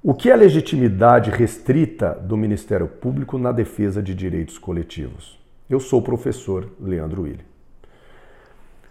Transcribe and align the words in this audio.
O 0.00 0.14
que 0.14 0.30
é 0.30 0.32
a 0.32 0.36
legitimidade 0.36 1.28
restrita 1.28 2.14
do 2.14 2.36
Ministério 2.36 2.86
Público 2.86 3.36
na 3.36 3.50
defesa 3.50 4.00
de 4.00 4.14
direitos 4.14 4.56
coletivos? 4.56 5.36
Eu 5.68 5.80
sou 5.80 5.98
o 5.98 6.04
professor 6.04 6.70
Leandro 6.80 7.22
Willi. 7.22 7.44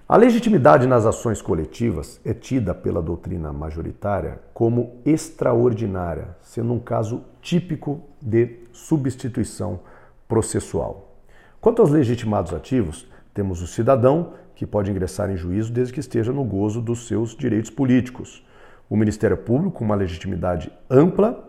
A 0.08 0.18
legitimidade 0.18 0.86
nas 0.86 1.06
ações 1.06 1.42
coletivas 1.42 2.20
é 2.26 2.34
tida 2.34 2.76
pela 2.76 3.02
doutrina 3.02 3.54
majoritária 3.54 4.42
como 4.54 4.98
extraordinária, 5.06 6.36
sendo 6.42 6.74
um 6.74 6.80
caso 6.80 7.24
típico 7.42 8.02
de 8.22 8.64
substituição 8.74 9.80
processual. 10.28 11.16
Quanto 11.62 11.82
aos 11.82 11.90
legitimados 11.90 12.54
ativos, 12.54 13.08
temos 13.34 13.62
o 13.62 13.68
cidadão, 13.68 14.34
que 14.54 14.68
pode 14.68 14.92
ingressar 14.92 15.32
em 15.32 15.38
juízo 15.38 15.72
desde 15.72 15.94
que 15.94 16.02
esteja 16.02 16.34
no 16.34 16.44
gozo 16.44 16.82
dos 16.82 17.08
seus 17.08 17.34
direitos 17.34 17.72
políticos 17.72 18.46
o 18.90 18.96
Ministério 18.96 19.38
Público 19.38 19.78
com 19.78 19.86
uma 19.86 19.96
legitimidade 19.96 20.72
ampla 20.90 21.44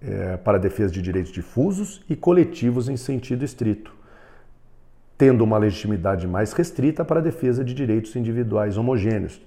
é, 0.00 0.36
para 0.38 0.56
a 0.56 0.60
defesa 0.60 0.92
de 0.92 1.02
direitos 1.02 1.32
difusos 1.32 2.02
e 2.08 2.16
coletivos 2.16 2.88
em 2.88 2.96
sentido 2.96 3.44
estrito, 3.44 3.94
tendo 5.18 5.44
uma 5.44 5.58
legitimidade 5.58 6.26
mais 6.26 6.52
restrita 6.52 7.04
para 7.04 7.20
a 7.20 7.22
defesa 7.22 7.62
de 7.62 7.74
direitos 7.74 8.16
individuais 8.16 8.78
homogêneos, 8.78 9.40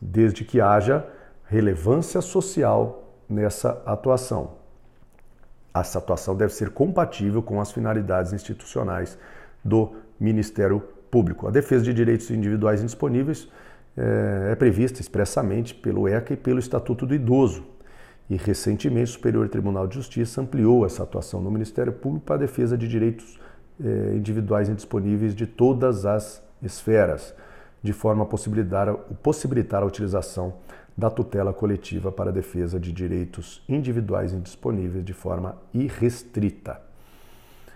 desde 0.00 0.44
que 0.44 0.60
haja 0.60 1.04
relevância 1.48 2.20
social 2.20 3.14
nessa 3.28 3.82
atuação. 3.84 4.52
Essa 5.74 5.98
atuação 5.98 6.34
deve 6.36 6.54
ser 6.54 6.70
compatível 6.70 7.42
com 7.42 7.60
as 7.60 7.72
finalidades 7.72 8.32
institucionais 8.32 9.18
do 9.64 9.94
Ministério 10.18 10.80
Público. 11.10 11.46
A 11.46 11.50
defesa 11.50 11.84
de 11.84 11.92
direitos 11.92 12.30
individuais 12.30 12.80
indisponíveis 12.80 13.48
é, 13.96 14.52
é 14.52 14.54
prevista 14.54 15.00
expressamente 15.00 15.74
pelo 15.74 16.06
ECA 16.06 16.34
e 16.34 16.36
pelo 16.36 16.58
Estatuto 16.58 17.06
do 17.06 17.14
Idoso. 17.14 17.64
E 18.28 18.36
recentemente 18.36 19.10
o 19.10 19.14
Superior 19.14 19.48
Tribunal 19.48 19.86
de 19.86 19.94
Justiça 19.94 20.40
ampliou 20.40 20.84
essa 20.84 21.02
atuação 21.02 21.40
no 21.40 21.50
Ministério 21.50 21.92
Público 21.92 22.26
para 22.26 22.36
a 22.36 22.38
defesa 22.38 22.76
de 22.76 22.88
direitos 22.88 23.38
é, 23.82 24.14
individuais 24.16 24.68
indisponíveis 24.68 25.34
de 25.34 25.46
todas 25.46 26.04
as 26.04 26.42
esferas, 26.62 27.34
de 27.82 27.92
forma 27.92 28.24
a 28.24 28.26
possibilitar, 28.26 28.92
possibilitar 29.22 29.82
a 29.82 29.86
utilização 29.86 30.54
da 30.96 31.10
tutela 31.10 31.52
coletiva 31.52 32.10
para 32.10 32.30
a 32.30 32.32
defesa 32.32 32.80
de 32.80 32.90
direitos 32.90 33.62
individuais 33.68 34.32
indisponíveis 34.32 35.04
de 35.04 35.12
forma 35.12 35.56
irrestrita. 35.74 36.80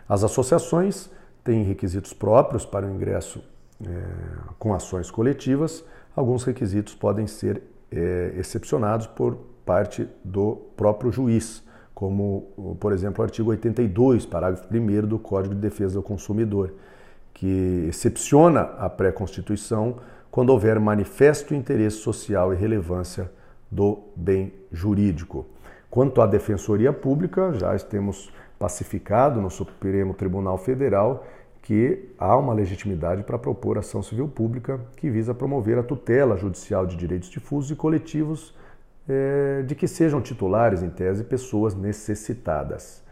As 0.09 0.25
associações 0.25 1.11
têm 1.45 1.62
requisitos 1.62 2.12
próprios 2.12 2.65
para 2.65 2.87
o 2.87 2.91
ingresso 2.91 3.45
é, 3.87 4.03
com 4.59 4.75
ações 4.75 5.11
coletivas, 5.11 5.84
alguns 6.14 6.44
requisitos 6.44 6.94
podem 6.94 7.27
ser 7.27 7.62
é, 7.91 8.34
excepcionados 8.36 9.06
por 9.06 9.36
parte 9.64 10.08
do 10.25 10.56
próprio 10.77 11.12
juiz, 11.12 11.62
como, 11.94 12.77
por 12.80 12.92
exemplo, 12.92 13.20
o 13.20 13.25
artigo 13.25 13.50
82, 13.50 14.25
parágrafo 14.25 14.66
1 14.72 15.06
do 15.06 15.19
Código 15.19 15.55
de 15.55 15.61
Defesa 15.61 15.94
do 15.94 16.03
Consumidor, 16.03 16.72
que 17.34 17.86
excepciona 17.88 18.61
a 18.78 18.88
pré-constituição 18.88 19.97
quando 20.31 20.50
houver 20.50 20.78
manifesto 20.81 21.55
interesse 21.55 21.98
social 21.98 22.53
e 22.53 22.56
relevância 22.56 23.31
do 23.70 23.98
bem 24.16 24.53
jurídico. 24.72 25.47
Quanto 25.91 26.22
à 26.22 26.27
Defensoria 26.27 26.92
Pública, 26.92 27.53
já 27.55 27.77
temos 27.78 28.33
pacificado 28.58 29.41
no 29.41 29.50
Supremo 29.50 30.14
Tribunal 30.14 30.58
Federal 30.58 31.27
que 31.62 32.11
há 32.19 32.36
uma 32.36 32.53
legitimidade 32.53 33.22
para 33.22 33.39
propor 33.39 33.78
ação 33.78 34.03
civil 34.03 34.28
pública 34.28 34.80
que 34.97 35.11
visa 35.11 35.34
promover 35.34 35.78
a 35.78 35.83
tutela 35.83 36.36
judicial 36.36 36.86
de 36.86 36.97
direitos 36.97 37.28
difusos 37.28 37.70
e 37.70 37.77
coletivos 37.77 38.55
é, 39.08 39.62
de 39.62 39.75
que 39.75 39.88
sejam 39.88 40.20
titulares, 40.20 40.83
em 40.83 40.91
tese, 40.91 41.25
pessoas 41.25 41.75
necessitadas. 41.75 43.03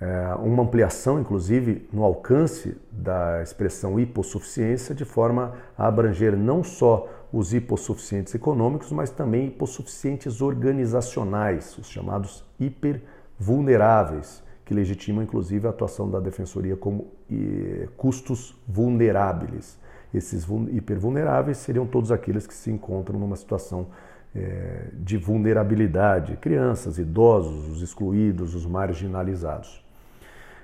É, 0.00 0.34
uma 0.36 0.62
ampliação, 0.62 1.20
inclusive, 1.20 1.88
no 1.92 2.02
alcance 2.02 2.76
da 2.90 3.42
expressão 3.42 3.98
hipossuficiência, 3.98 4.94
de 4.94 5.04
forma 5.04 5.54
a 5.76 5.86
abranger 5.86 6.36
não 6.36 6.62
só 6.62 7.08
os 7.32 7.52
hipossuficientes 7.52 8.34
econômicos, 8.34 8.92
mas 8.92 9.10
também 9.10 9.46
hipossuficientes 9.46 10.40
organizacionais, 10.40 11.76
os 11.78 11.88
chamados 11.88 12.44
hipervulneráveis, 12.60 14.42
que 14.64 14.72
legitimam 14.72 15.22
inclusive 15.22 15.66
a 15.66 15.70
atuação 15.70 16.10
da 16.10 16.20
defensoria 16.20 16.76
como 16.76 17.08
custos 17.96 18.54
vulneráveis. 18.66 19.78
Esses 20.12 20.46
hipervulneráveis 20.70 21.58
seriam 21.58 21.86
todos 21.86 22.12
aqueles 22.12 22.46
que 22.46 22.54
se 22.54 22.70
encontram 22.70 23.18
numa 23.18 23.36
situação 23.36 23.88
é, 24.34 24.88
de 24.92 25.16
vulnerabilidade, 25.16 26.36
crianças, 26.36 26.98
idosos, 26.98 27.68
os 27.68 27.82
excluídos, 27.82 28.54
os 28.54 28.64
marginalizados. 28.66 29.84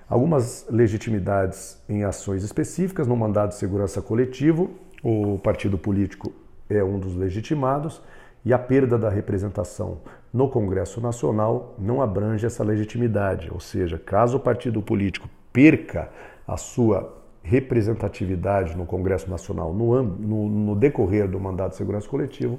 Algumas 0.08 0.66
legitimidades 0.68 1.78
em 1.88 2.02
ações 2.02 2.42
específicas, 2.42 3.06
no 3.06 3.16
mandado 3.16 3.50
de 3.50 3.56
segurança 3.56 4.02
coletivo, 4.02 4.70
o 5.02 5.38
partido 5.38 5.78
político 5.78 6.32
é 6.68 6.82
um 6.82 6.98
dos 6.98 7.14
legitimados 7.14 8.02
e 8.44 8.52
a 8.52 8.58
perda 8.58 8.98
da 8.98 9.08
representação 9.08 9.98
no 10.32 10.48
Congresso 10.48 11.00
Nacional 11.00 11.74
não 11.78 12.00
abrange 12.00 12.46
essa 12.46 12.64
legitimidade, 12.64 13.50
ou 13.52 13.60
seja, 13.60 13.98
caso 13.98 14.36
o 14.36 14.40
partido 14.40 14.80
político 14.80 15.28
perca 15.52 16.08
a 16.46 16.56
sua 16.56 17.16
representatividade 17.42 18.76
no 18.76 18.86
Congresso 18.86 19.28
Nacional 19.28 19.72
no, 19.72 20.02
no, 20.02 20.48
no 20.48 20.76
decorrer 20.76 21.28
do 21.28 21.40
mandato 21.40 21.70
de 21.70 21.76
segurança 21.76 22.08
coletivo, 22.08 22.58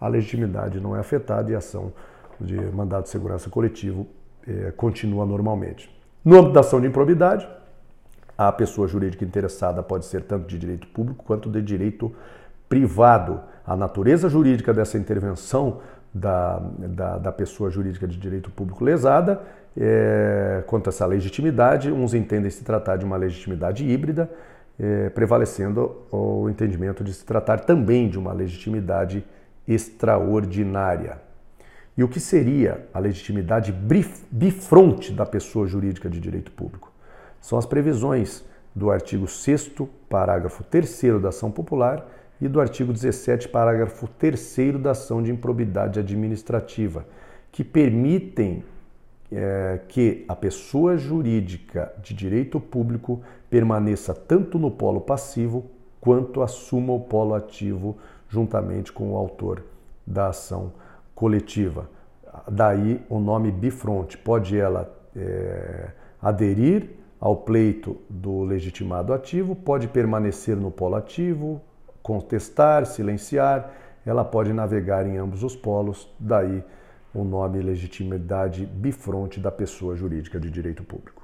a 0.00 0.08
legitimidade 0.08 0.80
não 0.80 0.96
é 0.96 1.00
afetada 1.00 1.50
e 1.50 1.54
a 1.54 1.58
ação 1.58 1.92
de 2.40 2.56
mandato 2.72 3.04
de 3.04 3.10
segurança 3.10 3.48
coletivo 3.48 4.06
eh, 4.46 4.72
continua 4.76 5.24
normalmente. 5.24 5.94
No 6.24 6.38
âmbito 6.38 6.54
da 6.54 6.60
ação 6.60 6.80
de 6.80 6.88
improbidade, 6.88 7.48
a 8.36 8.50
pessoa 8.50 8.88
jurídica 8.88 9.24
interessada 9.24 9.82
pode 9.82 10.06
ser 10.06 10.22
tanto 10.22 10.46
de 10.46 10.58
direito 10.58 10.88
público 10.88 11.24
quanto 11.24 11.48
de 11.48 11.62
direito 11.62 12.12
privado. 12.72 13.42
A 13.66 13.76
natureza 13.76 14.30
jurídica 14.30 14.72
dessa 14.72 14.96
intervenção 14.96 15.80
da, 16.12 16.58
da, 16.78 17.18
da 17.18 17.30
pessoa 17.30 17.68
jurídica 17.68 18.08
de 18.08 18.16
direito 18.16 18.50
público 18.50 18.82
lesada 18.82 19.42
é, 19.76 20.64
quanto 20.66 20.88
a 20.88 20.90
essa 20.90 21.04
legitimidade, 21.04 21.92
uns 21.92 22.14
entendem 22.14 22.50
se 22.50 22.64
tratar 22.64 22.96
de 22.96 23.04
uma 23.04 23.18
legitimidade 23.18 23.86
híbrida, 23.86 24.30
é, 24.80 25.10
prevalecendo 25.10 25.98
o 26.10 26.48
entendimento 26.48 27.04
de 27.04 27.12
se 27.12 27.26
tratar 27.26 27.60
também 27.60 28.08
de 28.08 28.18
uma 28.18 28.32
legitimidade 28.32 29.22
extraordinária. 29.68 31.18
E 31.94 32.02
o 32.02 32.08
que 32.08 32.20
seria 32.20 32.86
a 32.94 32.98
legitimidade 32.98 33.70
bifronte 34.30 35.12
da 35.12 35.26
pessoa 35.26 35.66
jurídica 35.66 36.08
de 36.08 36.18
direito 36.18 36.50
público? 36.52 36.90
São 37.38 37.58
as 37.58 37.66
previsões 37.66 38.42
do 38.74 38.90
artigo 38.90 39.28
6, 39.28 39.72
parágrafo 40.08 40.64
3 40.64 41.20
da 41.20 41.28
ação 41.28 41.50
popular 41.50 42.02
e 42.42 42.48
do 42.48 42.60
artigo 42.60 42.92
17, 42.92 43.48
parágrafo 43.48 44.08
3 44.18 44.76
da 44.80 44.90
ação 44.90 45.22
de 45.22 45.30
improbidade 45.30 46.00
administrativa, 46.00 47.06
que 47.52 47.62
permitem 47.62 48.64
é, 49.30 49.78
que 49.86 50.24
a 50.26 50.34
pessoa 50.34 50.96
jurídica 50.96 51.92
de 52.02 52.12
direito 52.12 52.58
público 52.58 53.22
permaneça 53.48 54.12
tanto 54.12 54.58
no 54.58 54.72
polo 54.72 55.00
passivo 55.00 55.66
quanto 56.00 56.42
assuma 56.42 56.92
o 56.92 56.98
polo 56.98 57.32
ativo 57.32 57.96
juntamente 58.28 58.90
com 58.90 59.12
o 59.12 59.16
autor 59.16 59.62
da 60.04 60.30
ação 60.30 60.72
coletiva. 61.14 61.88
Daí 62.50 63.00
o 63.08 63.20
nome 63.20 63.52
bifronte. 63.52 64.18
Pode 64.18 64.58
ela 64.58 64.92
é, 65.14 65.90
aderir 66.20 66.90
ao 67.20 67.36
pleito 67.36 67.98
do 68.10 68.42
legitimado 68.42 69.12
ativo, 69.12 69.54
pode 69.54 69.86
permanecer 69.86 70.56
no 70.56 70.72
polo 70.72 70.96
ativo, 70.96 71.62
contestar, 72.02 72.86
silenciar, 72.86 73.72
ela 74.04 74.24
pode 74.24 74.52
navegar 74.52 75.06
em 75.06 75.16
ambos 75.16 75.42
os 75.42 75.54
polos, 75.54 76.12
daí 76.18 76.62
o 77.14 77.24
nome 77.24 77.60
legitimidade 77.60 78.66
bifronte 78.66 79.38
da 79.38 79.50
pessoa 79.50 79.94
jurídica 79.94 80.40
de 80.40 80.50
direito 80.50 80.82
público. 80.82 81.21